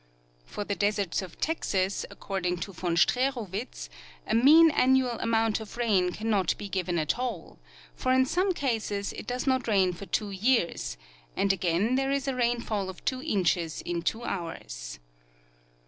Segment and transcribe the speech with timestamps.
[0.45, 3.87] For the deserts of Texas, according to von Streeruwitz,
[4.25, 7.59] a mean annual amount of rain cannot be given at all;
[7.93, 10.97] for in some cases it does not rain for two years,
[11.37, 14.97] and again there is a rainfall of two inches in two hours.